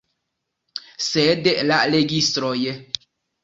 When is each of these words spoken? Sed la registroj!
Sed 1.09 1.51
la 1.69 1.79
registroj! 1.95 2.59